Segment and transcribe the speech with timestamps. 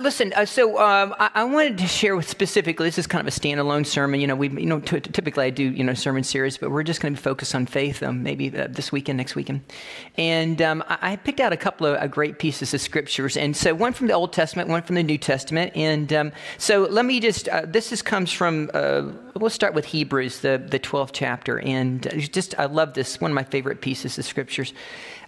[0.00, 2.86] Listen, uh, so um, I, I, wanted to share with specifically.
[2.86, 4.20] This is kind of a standalone sermon.
[4.20, 6.84] You know, we, you know, t- typically I do, you know, sermon series, but we're
[6.84, 9.62] just going to be focused on faith, um, maybe uh, this weekend, next weekend.
[10.16, 13.56] And um, I, I, picked out a couple of uh, great pieces of scriptures, and
[13.56, 15.72] so one from the Old Testament, one from the New Testament.
[15.74, 17.48] And um, so let me just.
[17.48, 18.70] Uh, this is, comes from.
[18.72, 23.20] Uh, we'll start with Hebrews, the the twelfth chapter, and uh, just I love this.
[23.20, 24.72] One of my favorite pieces of scriptures.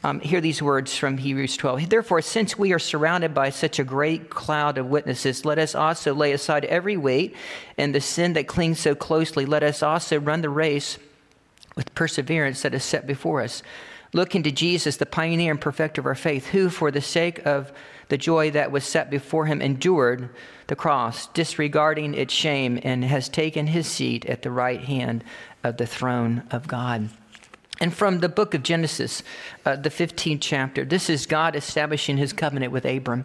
[0.03, 1.91] Um, hear these words from Hebrews 12.
[1.91, 6.15] Therefore, since we are surrounded by such a great cloud of witnesses, let us also
[6.15, 7.37] lay aside every weight
[7.77, 9.45] and the sin that clings so closely.
[9.45, 10.99] Let us also run the race
[11.77, 13.63] with perseverance that is set before us.
[14.15, 17.71] Looking to Jesus, the pioneer and perfecter of our faith, who, for the sake of
[18.09, 20.31] the joy that was set before him, endured
[20.67, 25.23] the cross, disregarding its shame, and has taken his seat at the right hand
[25.63, 27.11] of the throne of God.
[27.81, 29.23] And from the book of Genesis,
[29.65, 33.25] uh, the 15th chapter, this is God establishing his covenant with Abram.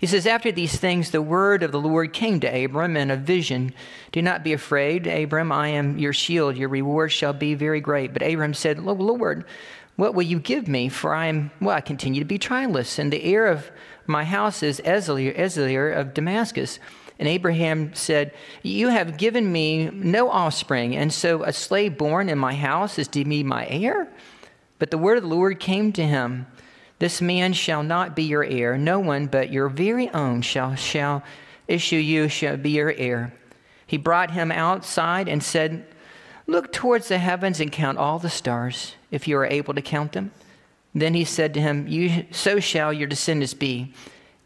[0.00, 3.16] He says, After these things, the word of the Lord came to Abram in a
[3.16, 3.72] vision.
[4.10, 6.56] Do not be afraid, Abram, I am your shield.
[6.56, 8.12] Your reward shall be very great.
[8.12, 9.44] But Abram said, Lord,
[9.94, 10.88] what will you give me?
[10.88, 13.70] For I am, well, I continue to be childless, and the heir of
[14.06, 16.80] my house is Eliezer of Damascus.
[17.18, 22.38] And Abraham said, You have given me no offspring, and so a slave born in
[22.38, 24.08] my house is to be my heir?
[24.78, 26.46] But the word of the Lord came to him
[26.98, 28.76] This man shall not be your heir.
[28.76, 31.22] No one but your very own shall, shall
[31.68, 33.32] issue you, shall be your heir.
[33.86, 35.86] He brought him outside and said,
[36.46, 40.12] Look towards the heavens and count all the stars, if you are able to count
[40.12, 40.32] them.
[40.94, 43.92] Then he said to him, you, So shall your descendants be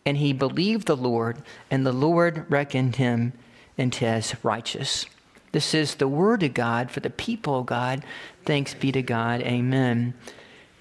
[0.09, 3.35] and he believed the Lord, and the Lord reckoned him
[3.77, 5.05] into as righteous.
[5.53, 8.03] This is the word of God for the people of God.
[8.47, 9.43] Thanks be to God.
[9.43, 10.15] Amen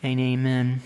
[0.02, 0.82] and amen.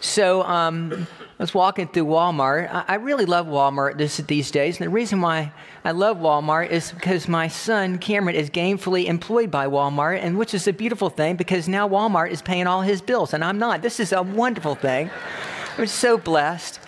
[0.00, 1.06] So um,
[1.38, 2.68] I was walking through Walmart.
[2.74, 4.80] I, I really love Walmart this, these days.
[4.80, 5.52] And the reason why
[5.84, 10.54] I love Walmart is because my son, Cameron, is gainfully employed by Walmart, and which
[10.54, 13.80] is a beautiful thing because now Walmart is paying all his bills, and I'm not.
[13.80, 15.08] This is a wonderful thing.
[15.78, 16.80] I'm so blessed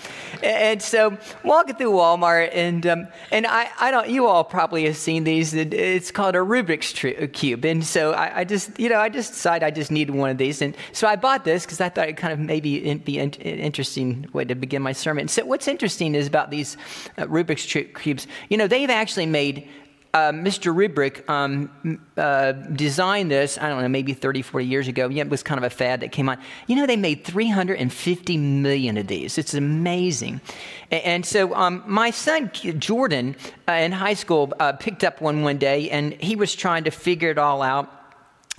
[0.44, 4.96] and so walking through Walmart, and um, and I, I don't, you all probably have
[4.96, 5.54] seen these.
[5.54, 6.92] It's called a Rubik's
[7.32, 10.30] cube, and so I, I just, you know, I just decided I just needed one
[10.30, 13.18] of these, and so I bought this because I thought it kind of maybe be
[13.18, 15.28] an interesting way to begin my sermon.
[15.28, 16.76] So what's interesting is about these
[17.18, 17.64] uh, Rubik's
[18.00, 18.26] cubes.
[18.48, 19.68] You know, they've actually made
[20.14, 20.72] uh, Mr.
[20.72, 25.08] Rubik um, uh, designed this, I don't know, maybe 30, 40 years ago.
[25.08, 26.38] Yeah, it was kind of a fad that came on.
[26.68, 29.38] You know, they made 350 million of these.
[29.38, 30.40] It's amazing.
[30.92, 33.34] And, and so um, my son, Jordan,
[33.68, 36.92] uh, in high school, uh, picked up one one day and he was trying to
[36.92, 37.90] figure it all out.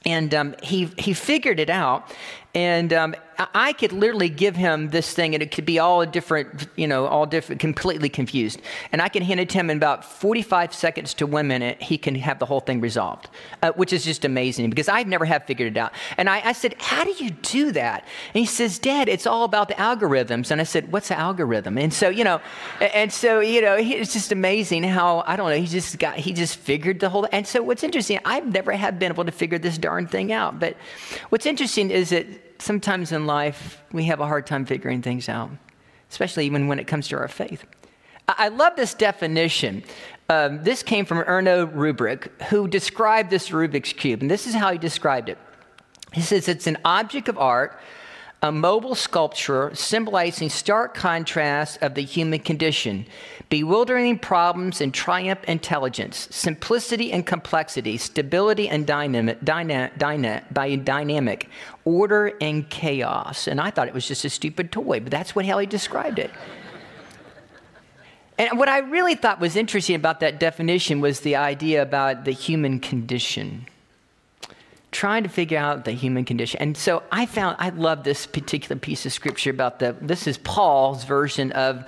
[0.06, 2.14] And um, he, he figured it out.
[2.54, 6.68] And um, I could literally give him this thing and it could be all different,
[6.76, 8.62] you know, all different, completely confused.
[8.92, 11.98] And I can hand it to him in about 45 seconds to one minute, he
[11.98, 13.30] can have the whole thing resolved,
[13.62, 15.92] uh, which is just amazing because I've never have figured it out.
[16.18, 18.06] And I, I, said, How do you do that?
[18.34, 20.52] And he says, Dad, it's all about the algorithms.
[20.52, 21.78] And I said, What's the algorithm?
[21.78, 22.42] And so, you know,
[22.80, 26.34] and so, you know, it's just amazing how, I don't know, he just got, he
[26.34, 29.60] just figured the whole, and so what's interesting, I've never have been able to figure
[29.60, 30.60] this darn thing out.
[30.60, 30.78] But
[31.30, 32.26] what's interesting is that
[32.60, 35.50] sometimes in life we have a hard time figuring things out,
[36.10, 37.66] especially even when it comes to our faith.
[38.28, 39.84] I love this definition.
[40.30, 44.72] Um, this came from Erno Rubik, who described this Rubik's Cube, and this is how
[44.72, 45.38] he described it.
[46.12, 47.80] He says it's an object of art
[48.46, 53.08] a mobile sculpture symbolizing stark contrast of the human condition,
[53.50, 61.50] bewildering problems and triumph intelligence, simplicity and complexity, stability and dynamic, dyna, dyna, dynamic,
[61.86, 63.48] order and chaos.
[63.48, 66.30] And I thought it was just a stupid toy, but that's what he described it.
[68.38, 72.32] And what I really thought was interesting about that definition was the idea about the
[72.32, 73.66] human condition
[74.92, 76.60] trying to figure out the human condition.
[76.62, 80.38] And so I found, I love this particular piece of scripture about the, this is
[80.38, 81.86] Paul's version of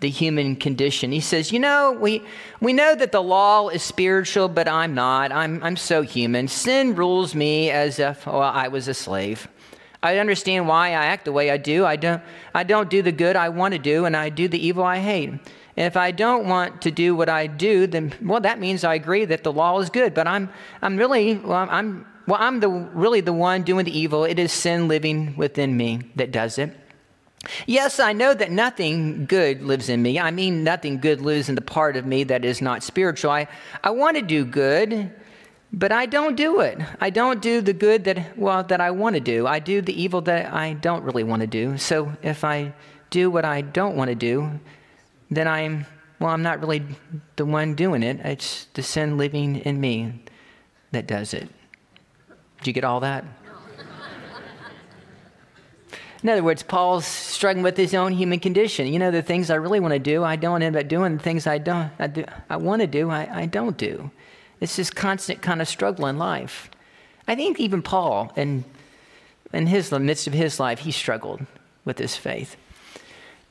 [0.00, 1.12] the human condition.
[1.12, 2.22] He says, You know, we,
[2.60, 5.32] we know that the law is spiritual, but I'm not.
[5.32, 6.48] I'm, I'm so human.
[6.48, 9.48] Sin rules me as if well, I was a slave.
[10.02, 11.84] I understand why I act the way I do.
[11.84, 12.22] I don't,
[12.54, 14.98] I don't do the good I want to do, and I do the evil I
[14.98, 15.30] hate.
[15.76, 18.94] And if I don't want to do what I do, then, well, that means I
[18.94, 20.48] agree that the law is good, but I'm,
[20.80, 24.24] I'm really, well, I'm, well, I'm the, really the one doing the evil.
[24.24, 26.76] It is sin living within me that does it.
[27.66, 30.18] Yes, I know that nothing good lives in me.
[30.18, 33.30] I mean, nothing good lives in the part of me that is not spiritual.
[33.30, 33.46] I,
[33.84, 35.12] I want to do good,
[35.72, 36.78] but I don't do it.
[37.00, 39.46] I don't do the good that, well, that I want to do.
[39.46, 41.78] I do the evil that I don't really want to do.
[41.78, 42.74] So if I
[43.10, 44.58] do what I don't want to do,
[45.30, 45.86] then I'm,
[46.18, 46.82] well, I'm not really
[47.36, 48.18] the one doing it.
[48.24, 50.24] It's the sin living in me
[50.90, 51.48] that does it.
[52.58, 53.24] Did you get all that?
[56.22, 58.86] In other words, Paul's struggling with his own human condition.
[58.86, 61.18] You know, the things I really want to do, I don't end up doing.
[61.18, 64.10] The things I don't, I, do, I want to do, I, I don't do.
[64.60, 66.70] It's this constant kind of struggle in life.
[67.28, 68.64] I think even Paul, in,
[69.52, 71.46] in his, the midst of his life, he struggled
[71.84, 72.56] with his faith.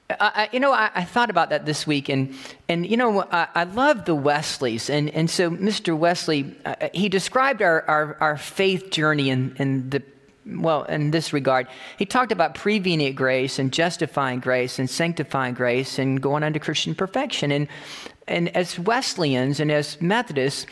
[0.07, 2.35] I, you know, I, I, thought about that this week, and,
[2.69, 4.87] and you know, I, I love the Wesleys.
[4.87, 5.97] And, and so, Mr.
[5.97, 10.03] Wesley, uh, he described our, our, our faith journey in, in the
[10.45, 11.67] well, in this regard,
[11.97, 16.93] he talked about prevenient grace and justifying grace and sanctifying grace and going under Christian
[16.93, 17.51] perfection.
[17.51, 17.67] And,
[18.27, 20.67] and as Wesleyans and as Methodists,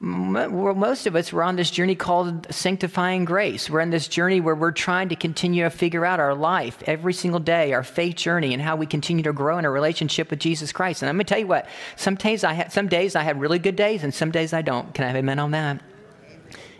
[0.00, 3.68] most of us were on this journey called sanctifying grace.
[3.68, 7.12] We're on this journey where we're trying to continue to figure out our life every
[7.12, 10.38] single day, our faith journey, and how we continue to grow in our relationship with
[10.38, 11.02] Jesus Christ.
[11.02, 11.66] And I'm going to tell you what:
[11.96, 14.62] some days I had, some days I have really good days, and some days I
[14.62, 14.94] don't.
[14.94, 15.82] Can I have amen on that?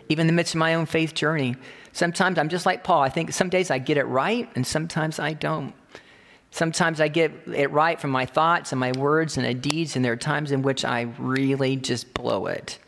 [0.07, 1.55] Even in the midst of my own faith journey,
[1.91, 3.01] sometimes I'm just like Paul.
[3.01, 5.73] I think some days I get it right, and sometimes I don't.
[6.51, 10.05] Sometimes I get it right from my thoughts and my words and my deeds, and
[10.05, 12.79] there are times in which I really just blow it.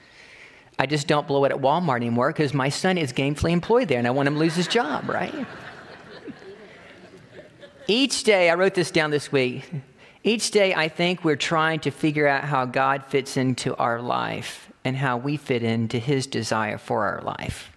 [0.80, 4.00] I just don't blow it at Walmart anymore because my son is gainfully employed there
[4.00, 5.46] and I want him to lose his job, right?
[7.88, 9.70] Each day, I wrote this down this week.
[10.24, 14.72] Each day, I think we're trying to figure out how God fits into our life
[14.86, 17.72] and how we fit into his desire for our life.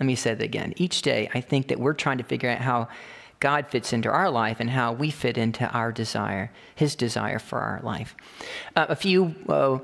[0.00, 0.74] Let me say that again.
[0.76, 2.88] Each day, I think that we're trying to figure out how
[3.40, 7.58] God fits into our life and how we fit into our desire, his desire for
[7.60, 8.16] our life.
[8.74, 9.78] Uh, a few, uh,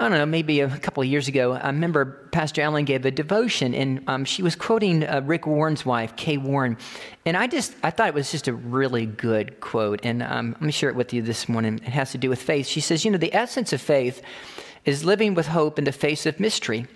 [0.00, 3.10] I don't know, maybe a couple of years ago, I remember Pastor Ellen gave a
[3.10, 6.76] devotion, and um, she was quoting uh, Rick Warren's wife, Kay Warren,
[7.26, 10.62] and I just I thought it was just a really good quote, and um, let
[10.62, 11.80] me share it with you this morning.
[11.84, 12.68] It has to do with faith.
[12.68, 14.22] She says, "You know, the essence of faith
[14.84, 16.86] is living with hope in the face of mystery."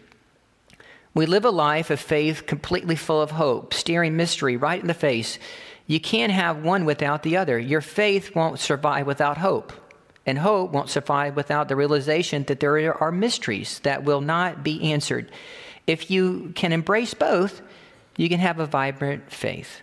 [1.12, 4.94] We live a life of faith completely full of hope, staring mystery right in the
[4.94, 5.40] face.
[5.88, 7.58] You can't have one without the other.
[7.58, 9.72] Your faith won't survive without hope.
[10.24, 14.92] And hope won't survive without the realization that there are mysteries that will not be
[14.92, 15.30] answered.
[15.86, 17.60] If you can embrace both,
[18.16, 19.80] you can have a vibrant faith.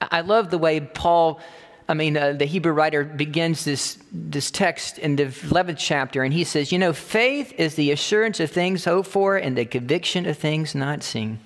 [0.00, 1.40] I love the way Paul,
[1.88, 6.32] I mean, uh, the Hebrew writer begins this, this text in the 11th chapter, and
[6.32, 10.26] he says, You know, faith is the assurance of things hoped for and the conviction
[10.26, 11.38] of things not seen.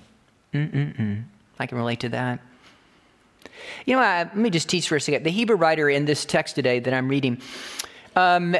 [0.53, 1.23] Mm-mm-mm.
[1.59, 2.39] I can relate to that.
[3.85, 5.23] You know, uh, let me just teach for a second.
[5.23, 7.41] The Hebrew writer in this text today that I'm reading,
[8.17, 8.55] um,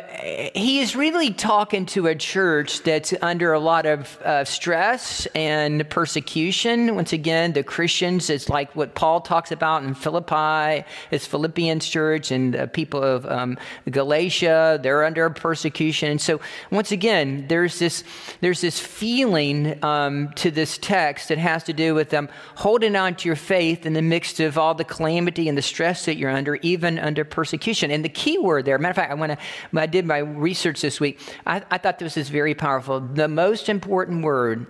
[0.54, 5.90] he is really talking to a church that's under a lot of uh, stress and
[5.90, 6.94] persecution.
[6.94, 12.30] Once again, the Christians, it's like what Paul talks about in Philippi, it's Philippians church,
[12.30, 13.58] and the people of um,
[13.90, 16.12] Galatia, they're under persecution.
[16.12, 16.40] And so,
[16.70, 18.04] once again, there's this,
[18.42, 23.16] there's this feeling um, to this text that has to do with them holding on
[23.16, 26.30] to your faith in the midst of all the calamity and the stress that you're
[26.30, 27.90] under, even under persecution.
[27.90, 30.82] And the key word there, matter of fact, I want to I did my research
[30.82, 31.20] this week.
[31.46, 33.00] I, I thought this was very powerful.
[33.00, 34.68] The most important word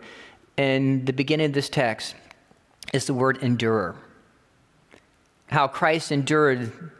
[0.57, 2.15] in the beginning of this text
[2.94, 3.95] is the word endure.
[5.47, 6.91] How Christ endured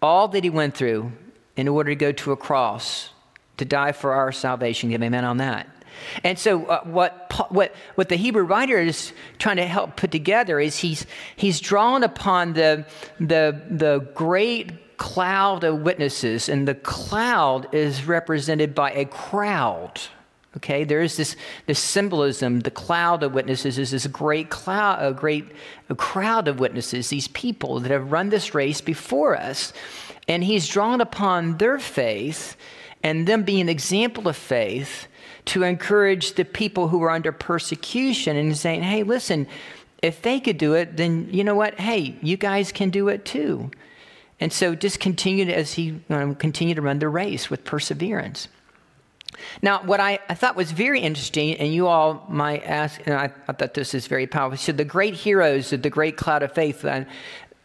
[0.00, 1.12] all that he went through
[1.56, 3.10] in order to go to a cross
[3.56, 4.90] to die for our salvation.
[4.90, 5.68] Give amen on that.
[6.22, 10.60] And so, uh, what, what, what the Hebrew writer is trying to help put together
[10.60, 12.86] is he's, he's drawn upon the,
[13.18, 20.00] the, the great cloud of witnesses, and the cloud is represented by a crowd.
[20.56, 21.36] Okay, there is this,
[21.66, 22.60] this symbolism.
[22.60, 25.46] The cloud of witnesses is this great cloud, a great
[25.88, 29.72] a crowd of witnesses, these people that have run this race before us.
[30.26, 32.56] And he's drawn upon their faith
[33.02, 35.06] and them being an example of faith
[35.46, 39.46] to encourage the people who are under persecution and saying, hey, listen,
[40.02, 41.78] if they could do it, then you know what?
[41.78, 43.70] Hey, you guys can do it too.
[44.40, 48.48] And so just continued as he um, continued to run the race with perseverance.
[49.62, 53.28] Now, what I, I thought was very interesting, and you all might ask, and I,
[53.28, 54.56] thought this is very powerful.
[54.56, 57.04] So, the great heroes of the great cloud of faith, uh,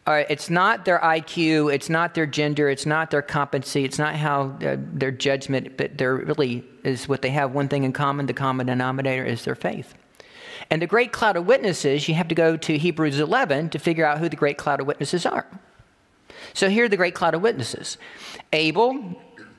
[0.05, 4.57] it's not their IQ, it's not their gender, it's not their competency, it's not how
[4.61, 8.25] uh, their judgment, but there really is what they have one thing in common.
[8.25, 9.93] The common denominator is their faith.
[10.69, 14.05] And the great cloud of witnesses, you have to go to Hebrews 11 to figure
[14.05, 15.47] out who the great cloud of witnesses are.
[16.53, 17.97] So here are the great cloud of witnesses
[18.51, 19.15] Abel,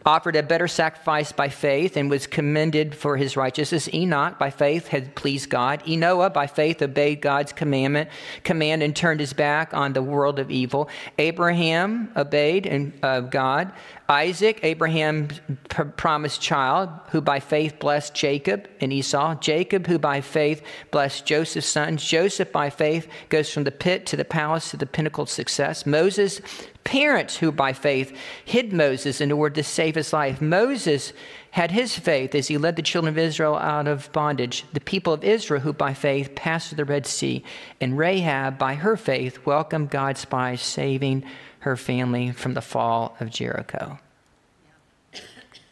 [0.06, 3.88] offered a better sacrifice by faith and was commended for his righteousness.
[3.92, 5.82] Enoch, by faith, had pleased God.
[5.86, 8.10] Enoah, by faith, obeyed God's commandment,
[8.42, 10.88] command and turned his back on the world of evil.
[11.18, 13.72] Abraham obeyed and, uh, God.
[14.08, 19.34] Isaac, Abraham's pr- promised child, who by faith blessed Jacob and Esau.
[19.36, 22.04] Jacob, who by faith blessed Joseph's sons.
[22.04, 25.86] Joseph, by faith, goes from the pit to the palace to the pinnacle of success.
[25.86, 26.42] Moses,
[26.84, 30.42] parents who by faith hid Moses in order to save his life.
[30.42, 31.14] Moses
[31.52, 34.66] had his faith as he led the children of Israel out of bondage.
[34.74, 37.42] The people of Israel who by faith passed through the Red Sea.
[37.80, 41.24] And Rahab, by her faith, welcomed God's spies, saving
[41.64, 43.98] her family from the fall of Jericho.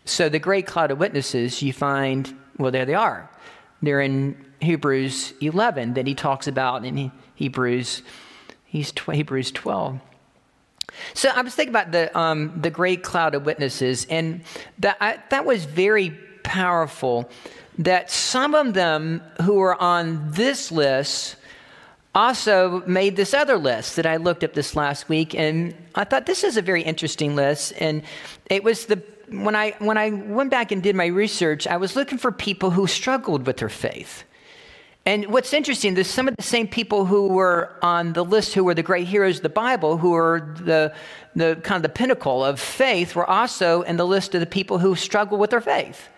[0.06, 3.28] So the great cloud of witnesses, you find, well, there they are.
[3.82, 8.02] They're in Hebrews 11 that he talks about in Hebrews,
[8.64, 10.00] he's Hebrews 12.
[11.12, 14.44] So I was thinking about the, um, the great cloud of witnesses, and
[14.78, 16.10] that, I, that was very
[16.42, 17.30] powerful
[17.78, 21.36] that some of them who were on this list
[22.14, 26.26] also made this other list that I looked up this last week, and I thought
[26.26, 27.72] this is a very interesting list.
[27.78, 28.02] And
[28.46, 31.96] it was the when I when I went back and did my research, I was
[31.96, 34.24] looking for people who struggled with their faith.
[35.04, 38.62] And what's interesting, there's some of the same people who were on the list who
[38.62, 40.94] were the great heroes of the Bible, who were the,
[41.34, 44.78] the kind of the pinnacle of faith, were also in the list of the people
[44.78, 46.08] who struggle with their faith.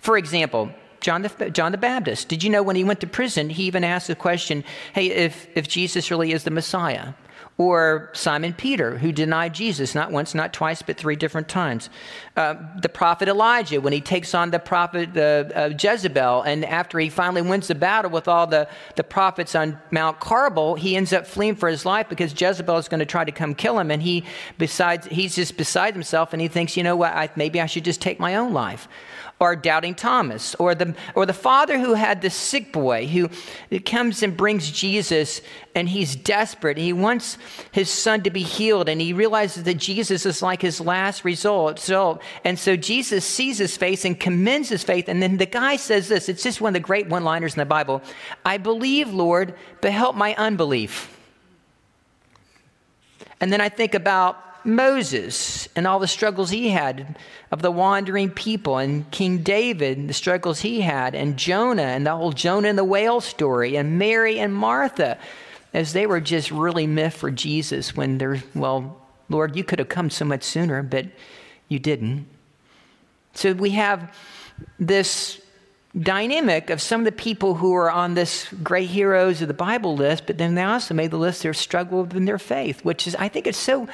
[0.00, 2.28] For example, John the, John the Baptist.
[2.28, 5.46] Did you know when he went to prison, he even asked the question, hey, if,
[5.54, 7.14] if Jesus really is the Messiah?
[7.58, 11.90] Or Simon Peter, who denied Jesus not once, not twice, but three different times.
[12.36, 17.08] Uh, the prophet Elijah, when he takes on the prophet uh, Jezebel, and after he
[17.08, 21.26] finally wins the battle with all the, the prophets on Mount Carmel, he ends up
[21.26, 23.90] fleeing for his life because Jezebel is going to try to come kill him.
[23.90, 24.24] And he
[24.56, 27.84] besides, he's just beside himself and he thinks, you know what, I, maybe I should
[27.84, 28.86] just take my own life
[29.40, 33.28] or doubting Thomas, or the, or the father who had the sick boy who
[33.80, 35.40] comes and brings Jesus
[35.76, 36.76] and he's desperate.
[36.76, 37.38] He wants
[37.72, 41.78] his son to be healed and he realizes that Jesus is like his last result.
[41.78, 45.08] So, and so Jesus sees his face and commends his faith.
[45.08, 47.58] And then the guy says this it's just one of the great one liners in
[47.58, 48.02] the Bible
[48.44, 51.14] I believe, Lord, but help my unbelief.
[53.40, 57.16] And then I think about Moses and all the struggles he had
[57.50, 62.14] of the wandering people, and King David the struggles he had, and Jonah and the
[62.14, 65.18] whole Jonah and the whale story, and Mary and Martha,
[65.72, 69.88] as they were just really miffed for Jesus when they're, well, Lord, you could have
[69.88, 71.06] come so much sooner, but
[71.68, 72.26] you didn't.
[73.34, 74.14] So we have
[74.78, 75.40] this
[75.98, 79.96] dynamic of some of the people who are on this great heroes of the Bible
[79.96, 83.14] list, but then they also made the list their struggle in their faith, which is,
[83.16, 83.88] I think it's so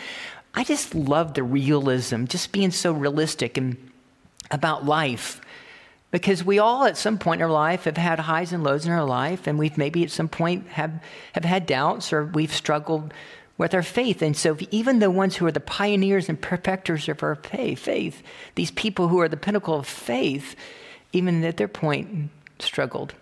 [0.54, 3.76] I just love the realism, just being so realistic and
[4.50, 5.40] about life.
[6.14, 8.92] Because we all, at some point in our life, have had highs and lows in
[8.92, 11.02] our life, and we've maybe at some point have,
[11.32, 13.12] have had doubts or we've struggled
[13.58, 14.22] with our faith.
[14.22, 18.22] And so, even the ones who are the pioneers and perfecters of our faith,
[18.54, 20.54] these people who are the pinnacle of faith,
[21.12, 22.30] even at their point,
[22.60, 23.14] struggled.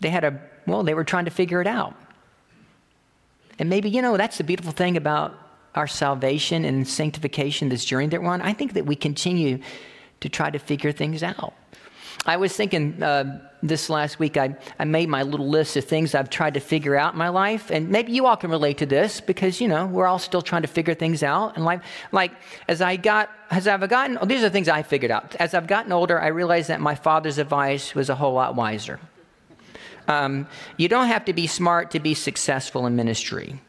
[0.00, 1.94] They had a, well, they were trying to figure it out.
[3.60, 5.32] And maybe, you know, that's the beautiful thing about
[5.76, 9.60] our salvation and sanctification, this journey that we're on, I think that we continue
[10.22, 11.54] to try to figure things out.
[12.24, 16.14] I was thinking uh, this last week, I, I made my little list of things
[16.14, 17.70] I've tried to figure out in my life.
[17.70, 20.62] And maybe you all can relate to this because, you know, we're all still trying
[20.62, 21.82] to figure things out in life.
[22.12, 22.32] Like,
[22.68, 25.34] as I got, as I've gotten, oh, these are the things I figured out.
[25.36, 29.00] As I've gotten older, I realized that my father's advice was a whole lot wiser.
[30.06, 33.60] Um, you don't have to be smart to be successful in ministry.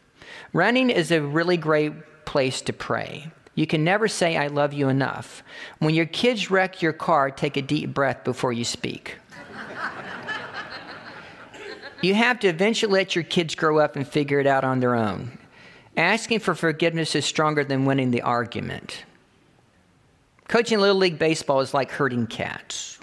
[0.52, 3.32] Running is a really great place to pray.
[3.54, 5.42] You can never say, I love you enough.
[5.78, 9.16] When your kids wreck your car, take a deep breath before you speak.
[12.02, 14.94] you have to eventually let your kids grow up and figure it out on their
[14.94, 15.38] own.
[15.96, 19.04] Asking for forgiveness is stronger than winning the argument.
[20.48, 22.98] Coaching Little League Baseball is like herding cats.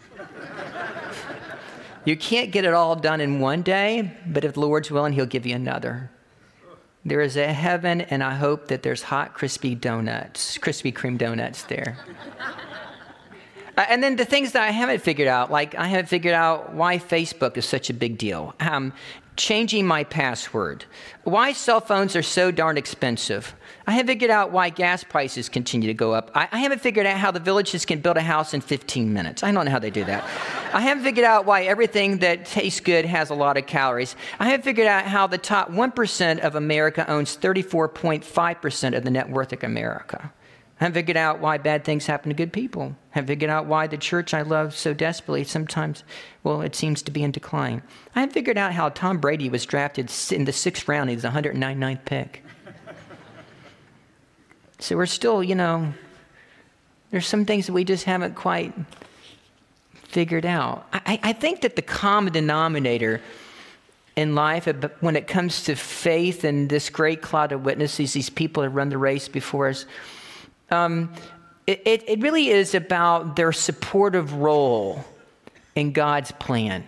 [2.03, 5.25] you can't get it all done in one day, but if the Lord's willing, He'll
[5.25, 6.12] give you another.
[7.03, 11.63] There is a heaven, and I hope that there's hot, crispy donuts, Krispy Kreme donuts
[11.63, 11.98] there.
[13.77, 16.74] uh, and then the things that I haven't figured out, like I haven't figured out
[16.74, 18.53] why Facebook is such a big deal.
[18.60, 18.93] Um,
[19.35, 20.85] changing my password.
[21.23, 23.55] Why cell phones are so darn expensive.
[23.88, 26.31] I haven't figured out why gas prices continue to go up.
[26.35, 29.43] I, I, haven't figured out how the villages can build a house in 15 minutes.
[29.43, 30.23] I don't know how they do that.
[30.73, 34.15] I haven't figured out why everything that tastes good has a lot of calories.
[34.39, 39.29] I haven't figured out how the top 1% of America owns 34.5% of the net
[39.29, 40.31] worth of America.
[40.81, 42.95] Haven't figured out why bad things happen to good people.
[43.11, 46.03] Haven't figured out why the church I love so desperately sometimes,
[46.43, 47.83] well, it seems to be in decline.
[48.15, 51.11] I haven't figured out how Tom Brady was drafted in the sixth round.
[51.11, 52.43] He's the 199th pick.
[54.79, 55.93] so we're still, you know,
[57.11, 58.73] there's some things that we just haven't quite
[59.93, 60.88] figured out.
[60.93, 63.21] I, I think that the common denominator
[64.15, 64.65] in life
[65.00, 68.89] when it comes to faith and this great cloud of witnesses, these people that run
[68.89, 69.85] the race before us,
[70.71, 71.13] um,
[71.67, 75.03] it, it, really is about their supportive role
[75.75, 76.83] in God's plan.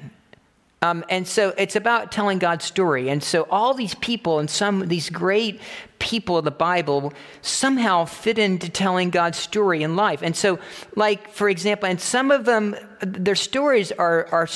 [0.81, 3.09] Um, and so it's about telling God's story.
[3.09, 5.61] And so all these people and some these great
[5.99, 10.21] people of the Bible somehow fit into telling God's story in life.
[10.21, 10.59] And so,
[10.97, 14.49] like for example, and some of them, their stories are are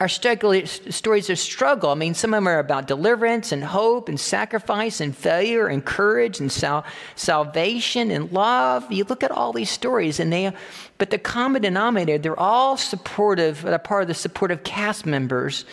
[0.00, 1.90] are stories of struggle.
[1.90, 5.84] I mean, some of them are about deliverance and hope and sacrifice and failure and
[5.84, 6.84] courage and sal-
[7.16, 8.90] salvation and love.
[8.92, 10.52] You look at all these stories, and they,
[10.98, 15.64] but the common denominator, they're all supportive, they're part of the supportive cast members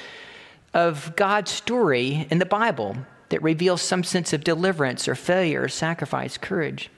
[0.73, 2.97] of God's story in the Bible
[3.29, 6.89] that reveals some sense of deliverance or failure or sacrifice, courage.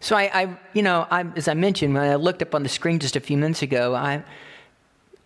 [0.00, 2.70] So I, I you know, I, as I mentioned, when I looked up on the
[2.70, 4.24] screen just a few minutes ago, I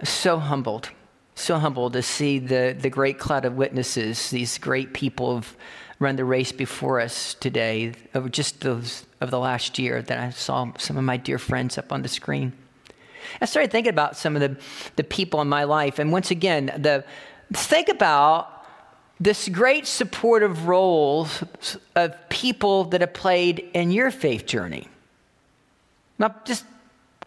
[0.02, 0.90] so humbled,
[1.34, 5.56] so humbled to see the, the great cloud of witnesses, these great people have
[5.98, 10.30] run the race before us today, over just those of the last year that I
[10.30, 12.52] saw some of my dear friends up on the screen.
[13.40, 14.56] I started thinking about some of the,
[14.96, 17.04] the people in my life, and once again, the
[17.52, 18.52] think about
[19.18, 21.42] this great supportive roles
[21.94, 24.88] of people that have played in your faith journey.
[26.18, 26.64] Now, just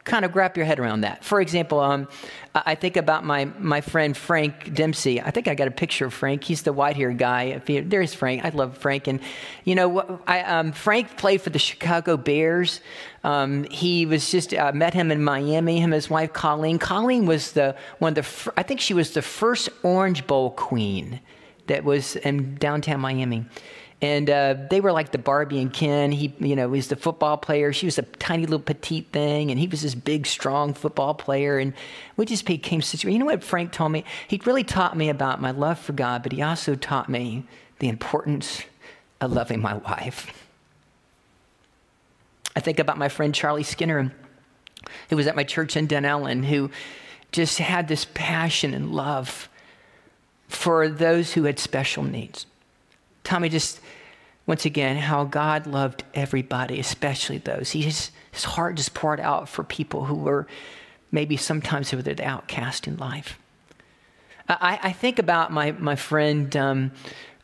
[0.09, 1.23] kind of wrap your head around that.
[1.23, 2.07] For example, um,
[2.55, 5.21] I think about my, my friend Frank Dempsey.
[5.21, 6.43] I think I got a picture of Frank.
[6.43, 7.61] He's the white haired guy.
[7.65, 8.43] There's Frank.
[8.43, 9.07] I love Frank.
[9.07, 9.19] And,
[9.65, 12.81] you know, I, um, Frank played for the Chicago Bears.
[13.23, 16.79] Um, he was just, I uh, met him in Miami, him and his wife Colleen.
[16.79, 21.19] Colleen was the one of the, I think she was the first Orange Bowl queen
[21.67, 23.45] that was in downtown Miami.
[24.01, 26.13] And uh, they were like the Barbie and Ken.
[26.13, 27.73] He, you know, was the football player.
[27.73, 31.57] She was a tiny little petite thing, and he was this big, strong football player.
[31.57, 31.73] And
[32.15, 33.03] we just became such.
[33.03, 34.05] You know what Frank told me?
[34.29, 37.43] He really taught me about my love for God, but he also taught me
[37.79, 38.63] the importance
[39.19, 40.31] of loving my wife.
[42.55, 44.13] I think about my friend Charlie Skinner,
[45.09, 46.71] who was at my church in Dunnellon, who
[47.31, 49.49] just had this passion and love
[50.47, 52.45] for those who had special needs.
[53.23, 53.79] Tommy just,
[54.49, 57.69] once again, how God loved everybody, especially those.
[57.69, 60.47] He just, his heart just poured out for people who were
[61.11, 63.37] maybe sometimes were the outcast in life.
[64.49, 66.91] I, I think about my, my friend um,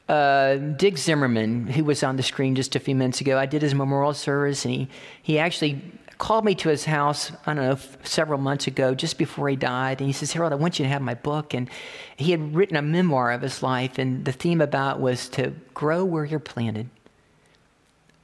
[0.09, 3.37] uh, Dick Zimmerman, who was on the screen just a few minutes ago.
[3.37, 4.89] I did his memorial service, and he,
[5.21, 5.79] he actually
[6.17, 10.01] called me to his house, I don't know, several months ago, just before he died.
[10.01, 11.53] And he says, Harold, I want you to have my book.
[11.53, 11.69] And
[12.15, 16.03] he had written a memoir of his life, and the theme about was to grow
[16.03, 16.89] where you're planted.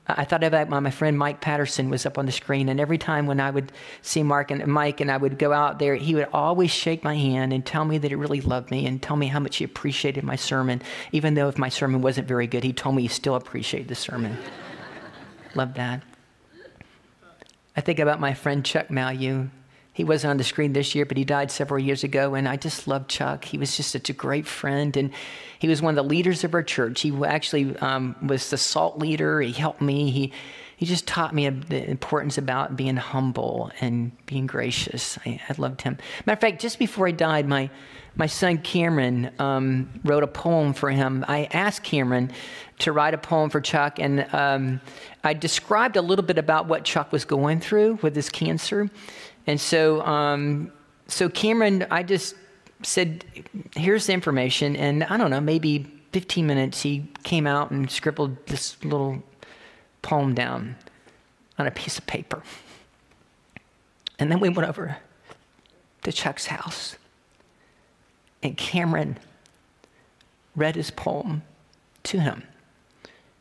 [0.08, 2.98] I thought about my, my friend Mike Patterson was up on the screen, and every
[2.98, 6.16] time when I would see Mark and Mike and I would go out there, he
[6.16, 9.16] would always shake my hand and tell me that he really loved me and tell
[9.16, 10.82] me how much he appreciated my sermon.
[11.12, 13.96] Even though if my sermon wasn't very good, he told me he still appreciated the
[13.96, 14.38] sermon.
[15.56, 16.02] Love that.
[17.76, 19.50] I think about my friend Chuck Malyu.
[20.02, 22.56] He wasn't on the screen this year, but he died several years ago, and I
[22.56, 23.46] just love Chuck.
[23.46, 25.12] He was just such a great friend, and
[25.60, 27.02] he was one of the leaders of our church.
[27.02, 29.42] He actually um, was the salt leader.
[29.42, 30.10] He helped me.
[30.10, 30.34] He
[30.76, 35.20] he just taught me the importance about being humble and being gracious.
[35.24, 36.00] I, I loved him.
[36.26, 37.70] Matter of fact, just before he died, my
[38.16, 41.24] my son Cameron um, wrote a poem for him.
[41.28, 42.32] I asked Cameron
[42.80, 44.82] to write a poem for Chuck, and um,
[45.24, 48.90] I described a little bit about what Chuck was going through with his cancer.
[49.48, 50.72] And so, um,
[51.08, 52.36] so Cameron, I just
[52.84, 53.26] said,
[53.76, 58.46] "Here's the information," and I don't know, maybe 15 minutes, he came out and scribbled
[58.48, 59.24] this little
[60.02, 60.76] poem down
[61.58, 62.44] on a piece of paper.
[64.20, 64.98] And then we went over
[66.04, 66.96] to Chuck's house
[68.44, 69.18] and Cameron
[70.56, 71.44] read his poem
[72.04, 72.44] to him.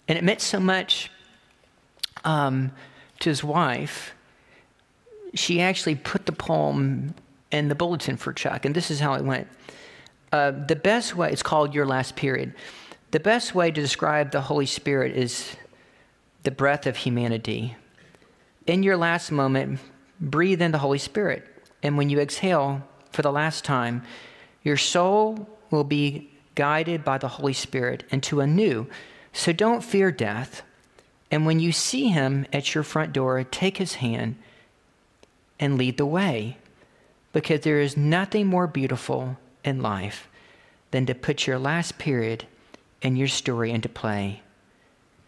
[0.06, 1.10] And it meant so much
[2.24, 2.72] um,
[3.20, 4.14] to his wife.
[5.34, 7.14] She actually put the poem
[7.50, 9.48] in the bulletin for Chuck, and this is how it went.
[10.32, 12.54] Uh, the best way, it's called Your Last Period.
[13.10, 15.56] The best way to describe the Holy Spirit is
[16.44, 17.76] the breath of humanity.
[18.66, 19.80] In your last moment,
[20.20, 21.44] breathe in the Holy Spirit.
[21.82, 24.02] And when you exhale for the last time,
[24.62, 28.86] your soul will be guided by the Holy Spirit into a new.
[29.32, 30.62] So don't fear death.
[31.30, 34.36] And when you see him at your front door, take his hand
[35.60, 36.56] and lead the way.
[37.32, 40.26] Because there is nothing more beautiful in life
[40.90, 42.46] than to put your last period
[43.02, 44.42] in your story into play.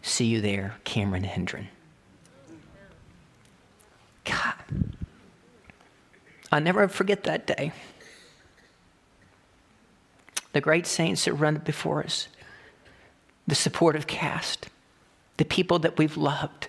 [0.01, 1.69] See you there, Cameron Hendren.
[4.25, 4.55] God,
[6.51, 7.71] I'll never forget that day.
[10.51, 12.27] The great saints that run before us,
[13.47, 14.69] the supportive cast,
[15.37, 16.67] the people that we've loved,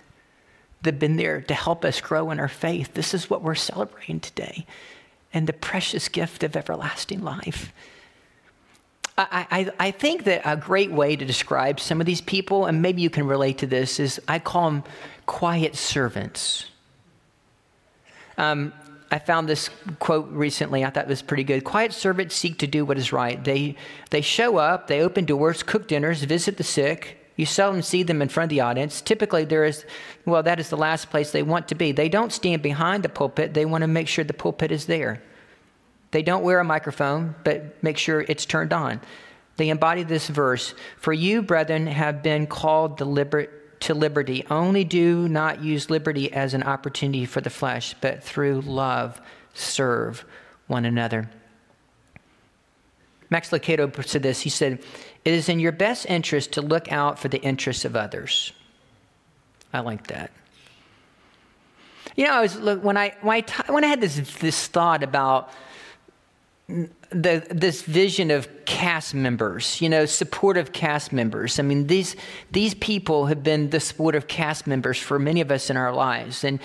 [0.84, 2.94] that have been there to help us grow in our faith.
[2.94, 4.66] This is what we're celebrating today,
[5.32, 7.72] and the precious gift of everlasting life.
[9.16, 12.82] I, I, I, think that a great way to describe some of these people, and
[12.82, 14.84] maybe you can relate to this, is I call them
[15.26, 16.66] quiet servants.
[18.36, 18.72] Um,
[19.12, 19.70] I found this
[20.00, 20.84] quote recently.
[20.84, 21.62] I thought it was pretty good.
[21.62, 23.42] Quiet servants seek to do what is right.
[23.42, 23.76] They,
[24.10, 27.23] they show up, they open doors, cook dinners, visit the sick.
[27.36, 29.00] You seldom see them in front of the audience.
[29.00, 29.84] Typically, there is,
[30.24, 31.90] well, that is the last place they want to be.
[31.90, 35.22] They don't stand behind the pulpit, they want to make sure the pulpit is there.
[36.12, 39.00] They don't wear a microphone, but make sure it's turned on.
[39.56, 44.44] They embody this verse For you, brethren, have been called to liberty.
[44.48, 49.20] Only do not use liberty as an opportunity for the flesh, but through love
[49.54, 50.24] serve
[50.68, 51.28] one another.
[53.30, 54.40] Max Lucado said this.
[54.40, 54.82] He said,
[55.24, 58.52] It is in your best interest to look out for the interests of others.
[59.72, 60.30] I like that.
[62.16, 65.50] You know, I was when I when I, when I had this this thought about
[66.66, 71.58] the, this vision of cast members, you know, supportive cast members.
[71.58, 72.16] I mean, these,
[72.50, 76.42] these people have been the supportive cast members for many of us in our lives.
[76.42, 76.58] And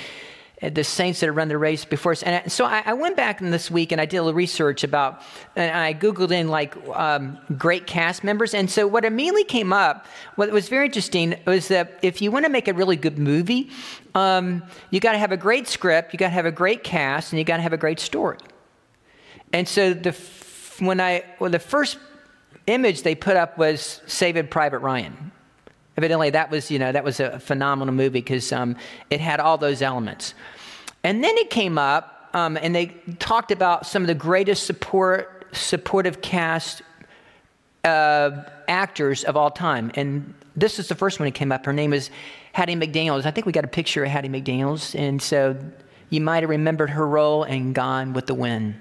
[0.61, 2.21] the saints that have run the race before us.
[2.21, 5.21] And so I, I went back this week and I did a little research about,
[5.55, 8.53] and I Googled in like um, great cast members.
[8.53, 12.45] And so what immediately came up, what was very interesting was that if you want
[12.45, 13.69] to make a really good movie,
[14.15, 17.31] um, you got to have a great script, you got to have a great cast,
[17.31, 18.37] and you got to have a great story.
[19.53, 20.11] And so the,
[20.79, 21.97] when I, well, the first
[22.67, 25.31] image they put up was Saving Private Ryan.
[25.99, 28.77] Evidently, that was, you know, that was a phenomenal movie because um,
[29.09, 30.33] it had all those elements.
[31.03, 32.85] And then it came up, um, and they
[33.19, 36.83] talked about some of the greatest support, supportive cast
[37.83, 39.91] uh, actors of all time.
[39.95, 41.65] And this is the first one that came up.
[41.65, 42.11] Her name is
[42.53, 43.25] Hattie McDaniels.
[43.25, 44.97] I think we got a picture of Hattie McDaniels.
[44.97, 45.57] And so
[46.09, 48.79] you might have remembered her role in Gone with the Wind.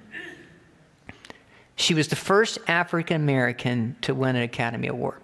[1.74, 5.22] She was the first African American to win an Academy Award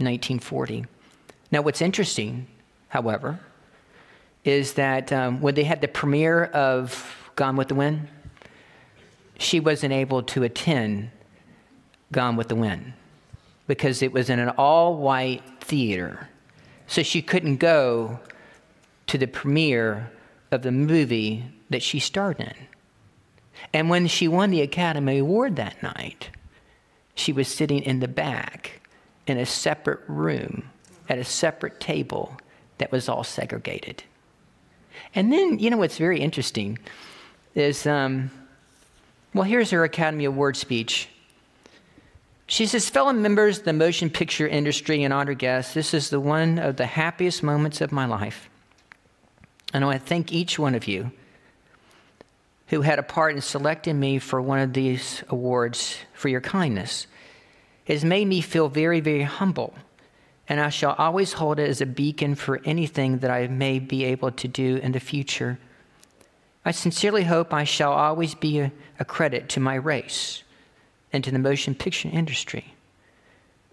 [0.00, 0.86] in 1940.
[1.54, 2.48] Now, what's interesting,
[2.88, 3.38] however,
[4.44, 8.08] is that um, when they had the premiere of Gone with the Wind,
[9.38, 11.12] she wasn't able to attend
[12.10, 12.94] Gone with the Wind
[13.68, 16.28] because it was in an all white theater.
[16.88, 18.18] So she couldn't go
[19.06, 20.10] to the premiere
[20.50, 22.54] of the movie that she starred in.
[23.72, 26.30] And when she won the Academy Award that night,
[27.14, 28.80] she was sitting in the back
[29.28, 30.64] in a separate room
[31.08, 32.36] at a separate table
[32.78, 34.02] that was all segregated.
[35.14, 36.78] And then, you know what's very interesting
[37.54, 38.30] is, um,
[39.32, 41.08] well, here's her Academy Award speech.
[42.46, 46.20] She says, Fellow members of the motion picture industry and honored guests, this is the
[46.20, 48.48] one of the happiest moments of my life.
[49.72, 51.10] And I want to thank each one of you
[52.68, 57.06] who had a part in selecting me for one of these awards for your kindness.
[57.86, 59.74] It has made me feel very, very humble,
[60.48, 64.04] and I shall always hold it as a beacon for anything that I may be
[64.04, 65.58] able to do in the future.
[66.64, 70.42] I sincerely hope I shall always be a, a credit to my race
[71.12, 72.74] and to the motion picture industry.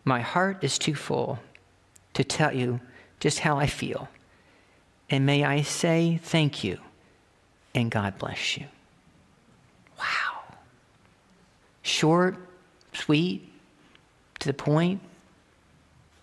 [0.05, 1.39] My heart is too full
[2.13, 2.79] to tell you
[3.19, 4.09] just how I feel.
[5.09, 6.79] And may I say thank you
[7.75, 8.65] and God bless you.
[9.97, 10.55] Wow.
[11.81, 12.35] Short,
[12.93, 13.49] sweet,
[14.39, 15.01] to the point,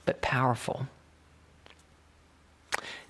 [0.09, 0.87] but powerful.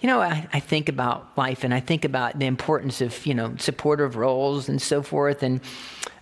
[0.00, 3.34] You know, I, I, think about life and I think about the importance of, you
[3.34, 5.44] know, supportive roles and so forth.
[5.44, 5.60] And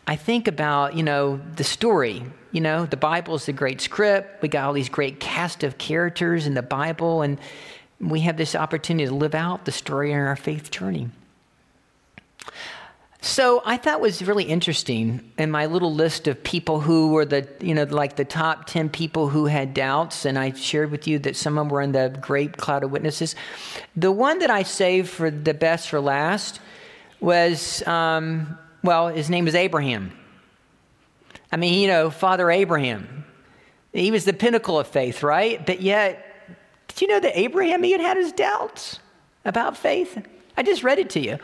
[0.07, 2.23] I think about, you know, the story.
[2.53, 4.43] You know, the Bible is a great script.
[4.43, 7.39] We got all these great cast of characters in the Bible, and
[7.99, 11.09] we have this opportunity to live out the story in our faith journey.
[13.23, 17.49] So I thought was really interesting in my little list of people who were the,
[17.61, 21.19] you know, like the top 10 people who had doubts, and I shared with you
[21.21, 23.35] that some of them were in the great cloud of witnesses.
[23.97, 26.61] The one that I saved for the best for last
[27.19, 30.13] was, um, well, his name is Abraham.
[31.51, 33.25] I mean, you know, Father Abraham.
[33.93, 35.65] He was the pinnacle of faith, right?
[35.65, 36.23] But yet,
[36.89, 39.01] Did you know that Abraham even had his doubts
[39.45, 40.25] about faith?
[40.57, 41.39] I just read it to you.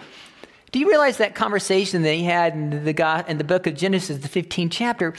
[0.72, 3.74] Do you realize that conversation that he had in the, God, in the book of
[3.74, 5.12] Genesis, the 15th chapter?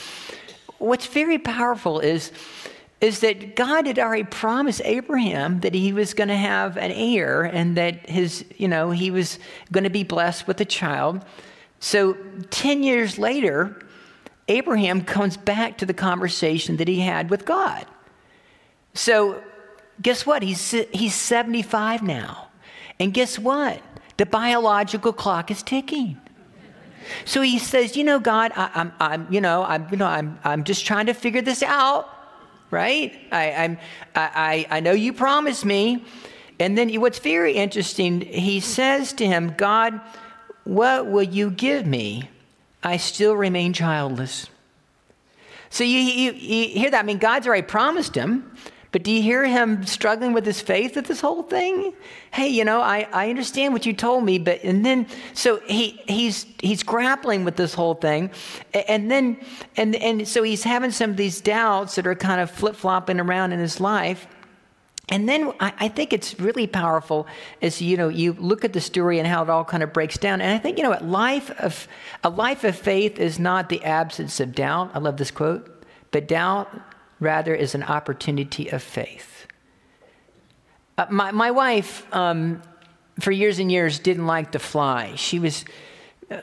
[0.80, 2.32] What's very powerful is,
[3.02, 7.44] is that God had already promised Abraham that he was going to have an heir
[7.44, 9.38] and that his, you know, he was
[9.72, 11.24] going to be blessed with a child.
[11.80, 12.18] So
[12.50, 13.80] 10 years later,
[14.48, 17.86] Abraham comes back to the conversation that he had with God.
[18.96, 19.39] So
[20.02, 20.42] guess what?
[20.42, 22.48] He's, he's 75 now.
[23.00, 23.84] And guess what?
[24.17, 26.19] The biological clock is ticking.
[27.26, 30.06] So he says, you know, God, I, am I'm, I'm, you know, I'm, you know,
[30.06, 32.10] I'm, I'm just trying to figure this out,
[32.71, 33.13] right?
[33.32, 33.78] I, I'm,
[34.15, 36.06] I, I know you promised me.
[36.60, 39.99] And then what's very interesting, he says to him, God,
[40.63, 42.30] what will you give me?
[42.84, 44.47] I still remain childless.
[45.69, 46.99] So you, you, you hear that?
[46.99, 48.56] I mean, God's already promised him.
[48.94, 51.94] But do you hear him struggling with his faith at this whole thing?
[52.32, 56.00] Hey, you know, I, I understand what you told me, but and then so he
[56.08, 58.30] he's he's grappling with this whole thing,
[58.88, 59.38] and then
[59.78, 63.20] and and so he's having some of these doubts that are kind of flip flopping
[63.20, 64.28] around in his life.
[65.10, 67.28] And then I, I, think it's really powerful
[67.62, 70.20] as you know you look at the story and how it all kind of breaks
[70.20, 70.40] down.
[70.40, 71.88] And I think you know what life of
[72.24, 74.92] a life of faith is not the absence of doubt.
[74.94, 76.70] I love this quote, but doubt
[77.24, 79.48] rather is an opportunity of faith.
[80.98, 82.62] Uh, my, my wife, um,
[83.20, 85.16] for years and years, didn't like to fly.
[85.16, 85.66] She was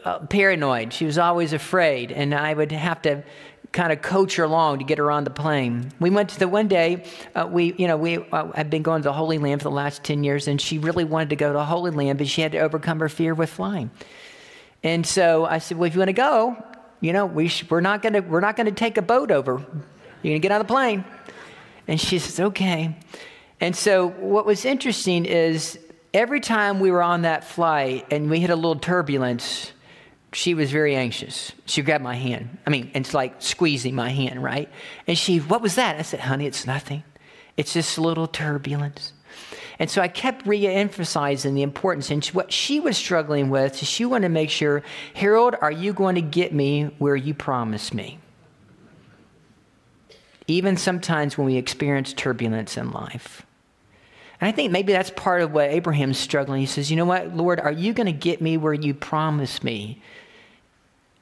[0.04, 0.92] uh, paranoid.
[0.92, 3.22] She was always afraid, and I would have to
[3.72, 5.92] kind of coach her along to get her on the plane.
[6.00, 9.02] We went to the one day, uh, we, you know, we uh, had been going
[9.02, 11.48] to the Holy Land for the last 10 years, and she really wanted to go
[11.48, 13.90] to the Holy Land, but she had to overcome her fear with flying.
[14.82, 16.62] And so I said, well, if you want to go,
[17.00, 19.30] you know, we sh- we're not going to, we're not going to take a boat
[19.30, 19.64] over.
[20.22, 21.04] You're going to get on the plane.
[21.88, 22.96] And she says, Okay.
[23.60, 25.78] And so, what was interesting is
[26.14, 29.72] every time we were on that flight and we hit a little turbulence,
[30.32, 31.52] she was very anxious.
[31.66, 32.58] She grabbed my hand.
[32.66, 34.68] I mean, it's like squeezing my hand, right?
[35.06, 35.96] And she, What was that?
[35.96, 37.04] I said, Honey, it's nothing.
[37.56, 39.12] It's just a little turbulence.
[39.78, 42.10] And so I kept re emphasizing the importance.
[42.10, 44.82] And what she was struggling with, is she wanted to make sure,
[45.14, 48.18] Harold, are you going to get me where you promised me?
[50.46, 53.46] Even sometimes when we experience turbulence in life.
[54.40, 56.60] And I think maybe that's part of what Abraham's struggling.
[56.60, 59.62] He says, You know what, Lord, are you going to get me where you promised
[59.62, 60.02] me?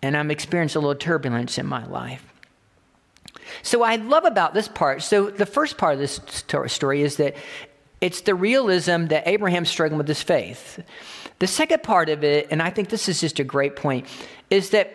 [0.02, 2.24] And I'm experiencing a little turbulence in my life.
[3.62, 5.02] So, I love about this part.
[5.02, 6.20] So, the first part of this
[6.66, 7.34] story is that
[8.00, 10.80] it's the realism that Abraham's struggling with his faith.
[11.40, 14.06] The second part of it, and I think this is just a great point,
[14.50, 14.92] is that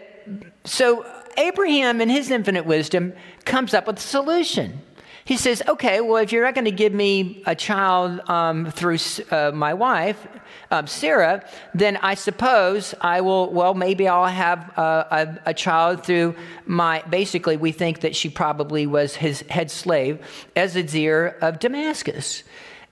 [0.63, 1.05] so
[1.38, 3.13] Abraham, in his infinite wisdom,
[3.46, 4.82] comes up with a solution.
[5.26, 8.98] He says, okay, well, if you're not going to give me a child um, through
[9.32, 10.28] uh, my wife,
[10.69, 16.36] um, Sarah, then I suppose I will, well, maybe I'll have a, a, child through
[16.65, 20.19] my, basically, we think that she probably was his head slave,
[20.58, 22.43] Eliezer of Damascus.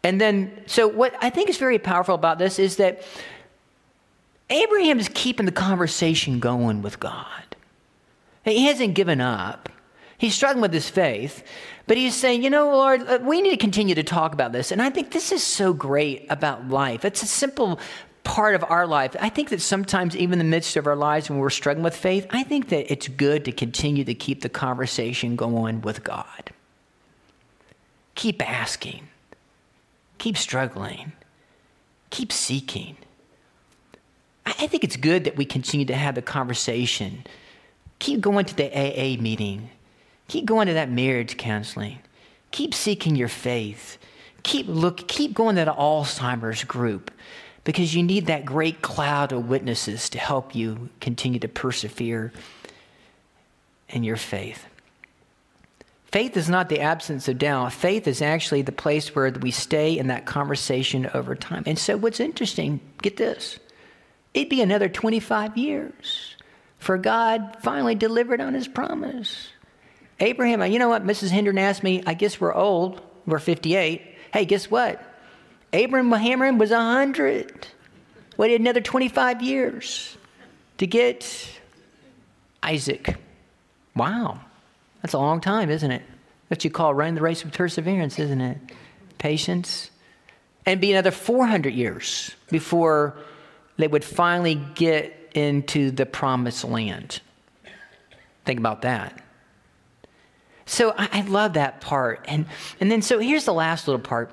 [0.03, 3.03] And then, so what I think is very powerful about this is that
[4.49, 7.50] Abraham is keeping the conversation going with God.
[8.43, 9.69] He hasn't given up.
[10.17, 11.43] He's struggling with his faith,
[11.87, 14.71] but he's saying, you know, Lord, uh, we need to continue to talk about this.
[14.71, 17.05] And I think this is so great about life.
[17.05, 17.79] It's a simple
[18.23, 19.15] part of our life.
[19.19, 21.95] I think that sometimes, even in the midst of our lives when we're struggling with
[21.95, 26.51] faith, I think that it's good to continue to keep the conversation going with God.
[28.13, 29.07] Keep asking,
[30.19, 31.13] keep struggling,
[32.11, 32.97] keep seeking.
[34.45, 37.23] I think it's good that we continue to have the conversation
[38.01, 39.69] Keep going to the AA meeting.
[40.27, 41.99] Keep going to that marriage counseling.
[42.49, 43.99] Keep seeking your faith.
[44.41, 47.11] Keep look keep going to the Alzheimer's group
[47.63, 52.33] because you need that great cloud of witnesses to help you continue to persevere
[53.89, 54.65] in your faith.
[56.05, 57.71] Faith is not the absence of doubt.
[57.71, 61.61] Faith is actually the place where we stay in that conversation over time.
[61.67, 63.59] And so, what's interesting, get this,
[64.33, 66.35] it'd be another 25 years
[66.81, 69.47] for God finally delivered on his promise.
[70.19, 71.05] Abraham, you know what?
[71.05, 71.29] Mrs.
[71.29, 73.01] Hendren asked me, I guess we're old.
[73.27, 74.01] We're 58.
[74.33, 75.01] Hey, guess what?
[75.71, 77.67] Abraham was 100.
[78.35, 80.17] Waited another 25 years
[80.79, 81.49] to get
[82.63, 83.15] Isaac.
[83.95, 84.39] Wow.
[85.03, 86.01] That's a long time, isn't it?
[86.47, 88.57] What you call running the race with perseverance, isn't it?
[89.19, 89.91] Patience.
[90.65, 93.17] And be another 400 years before
[93.77, 97.21] they would finally get into the promised land.
[98.45, 99.21] Think about that.
[100.65, 102.23] So I, love that part.
[102.29, 102.45] And,
[102.79, 104.31] and then, so here's the last little part.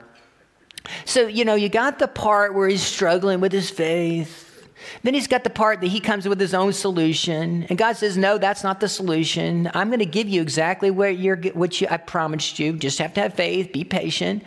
[1.05, 4.69] So, you know, you got the part where he's struggling with his faith.
[5.03, 7.65] Then he's got the part that he comes with his own solution.
[7.65, 9.69] And God says, No, that's not the solution.
[9.75, 12.75] I'm going to give you exactly what, you're, what you, I promised you.
[12.75, 14.45] Just have to have faith, be patient.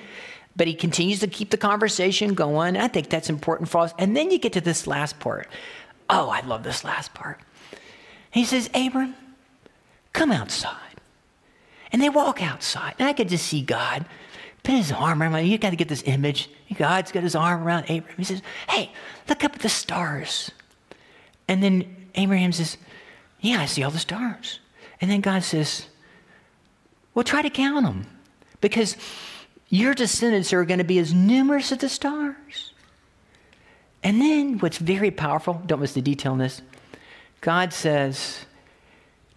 [0.56, 2.78] But he continues to keep the conversation going.
[2.78, 3.94] I think that's important for us.
[3.98, 5.48] And then you get to this last part.
[6.12, 7.40] Oh, I love this last part.
[8.32, 9.16] He says, Abram,
[10.12, 10.76] come outside.
[11.92, 12.96] And they walk outside.
[13.00, 14.06] And I could just see God
[14.64, 15.46] put his arm around.
[15.46, 16.50] You got to get this image.
[16.78, 18.18] God's got his arm around Abraham.
[18.18, 18.92] He says, Hey,
[19.30, 20.52] look up at the stars.
[21.48, 22.78] And then Abraham says,
[23.40, 24.60] Yeah, I see all the stars.
[25.00, 25.88] And then God says,
[27.14, 28.06] Well, try to count them
[28.60, 28.98] because
[29.70, 32.71] your descendants are going to be as numerous as the stars.
[34.04, 36.62] And then what's very powerful, don't miss the detail in this,
[37.42, 38.46] God says,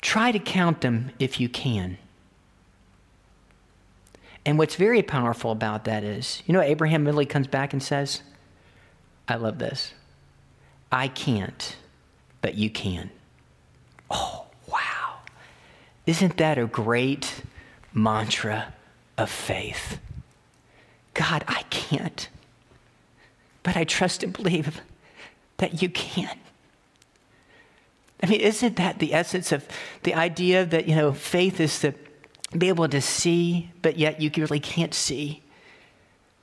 [0.01, 1.97] Try to count them if you can.
[4.47, 8.23] And what's very powerful about that is, you know, Abraham literally comes back and says,
[9.27, 9.95] I love this.
[10.93, 11.77] I can't,
[12.43, 13.11] but you can.
[14.11, 15.21] Oh, wow.
[16.07, 17.43] Isn't that a great
[17.95, 18.75] mantra
[19.17, 19.99] of faith?
[21.15, 22.29] God, I can't,
[23.65, 24.81] but I trust and believe
[25.57, 26.39] that you can.
[28.23, 29.67] I mean, isn't that the essence of
[30.05, 31.95] the idea that, you know, faith is to
[32.57, 35.43] be able to see, but yet you really can't see.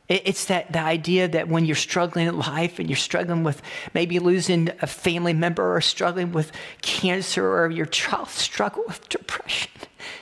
[0.10, 3.62] It's that the idea that when you're struggling in life and you're struggling with
[3.94, 9.72] maybe losing a family member or struggling with cancer or your child struggle with depression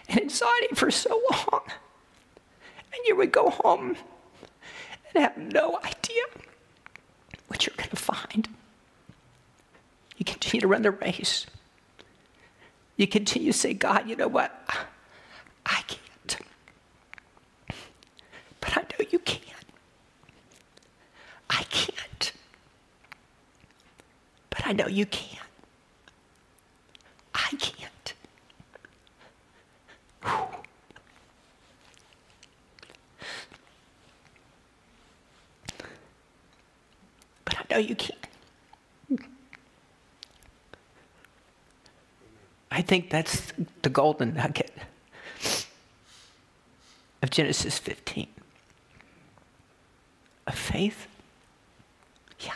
[0.07, 1.62] and anxiety for so long,
[2.93, 3.97] and you would go home
[5.15, 6.23] and have no idea
[7.49, 8.47] what you're going to find.
[10.17, 11.45] You continue to run the race.
[12.95, 14.51] You continue to say, God, you know what?
[15.65, 16.38] I can't.
[18.59, 19.41] But I know you can.
[21.49, 22.33] I can't.
[24.49, 25.39] But I know you can.
[27.33, 28.13] I can't.
[30.23, 30.59] Whew.
[37.69, 38.19] Know you can't.
[42.71, 43.51] I think that's
[43.82, 44.71] the golden nugget
[47.21, 48.27] of Genesis 15.
[50.47, 51.08] Of faith?
[52.39, 52.53] Yeah.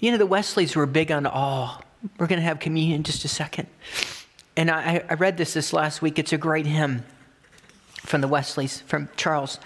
[0.00, 1.80] You know, the Wesleys were big on awe.
[2.18, 3.68] We're going to have communion in just a second.
[4.56, 6.18] And I, I read this this last week.
[6.18, 7.04] It's a great hymn
[8.00, 9.58] from the Wesleys, from Charles.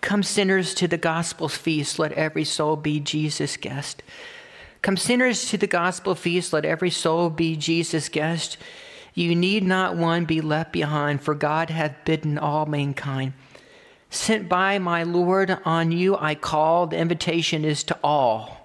[0.00, 1.98] Come, sinners, to the gospel's feast.
[1.98, 4.02] Let every soul be Jesus' guest.
[4.80, 6.52] Come, sinners, to the gospel feast.
[6.52, 8.56] Let every soul be Jesus' guest.
[9.14, 13.32] You need not one be left behind, for God hath bidden all mankind.
[14.10, 16.86] Sent by my Lord, on you I call.
[16.86, 18.58] The invitation is to all.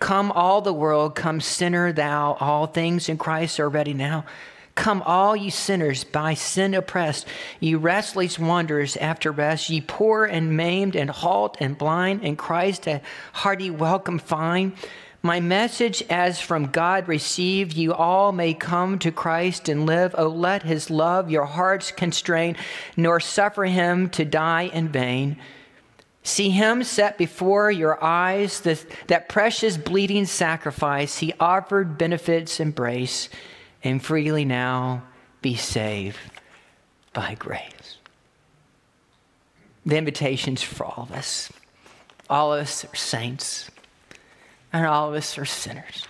[0.00, 2.36] Come, all the world, come, sinner, thou.
[2.40, 4.24] All things in Christ are ready now.
[4.74, 7.26] Come, all ye sinners, by sin oppressed,
[7.60, 12.86] ye restless wanderers after rest, ye poor and maimed and halt and blind, in Christ
[12.86, 14.72] a hearty welcome find.
[15.24, 20.14] My message as from God received, you all may come to Christ and live.
[20.18, 22.56] Oh, let his love your hearts constrain,
[22.96, 25.36] nor suffer him to die in vain.
[26.24, 31.18] See him set before your eyes, that precious bleeding sacrifice.
[31.18, 33.28] He offered benefits embrace,
[33.84, 35.02] and freely now
[35.40, 36.18] be saved
[37.12, 37.98] by grace.
[39.84, 41.50] The invitation's for all of us.
[42.30, 43.70] All of us are saints
[44.72, 46.06] and all of us are sinners.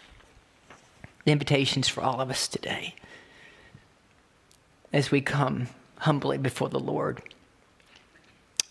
[1.24, 2.94] The invitation's for all of us today
[4.92, 7.22] as we come humbly before the Lord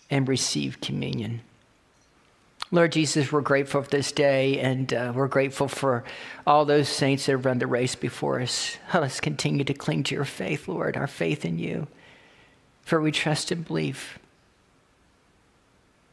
[0.09, 1.41] and receive communion.
[2.73, 6.05] Lord Jesus, we're grateful for this day and uh, we're grateful for
[6.47, 8.77] all those saints that have run the race before us.
[8.93, 11.87] Let us continue to cling to your faith, Lord, our faith in you.
[12.83, 14.17] For we trust and believe.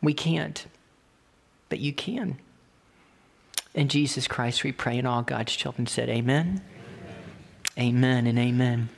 [0.02, 0.66] We can't,
[1.68, 2.38] but you can.
[3.74, 6.62] In Jesus Christ we pray, and all God's children said, Amen.
[7.78, 8.88] Amen, amen and amen.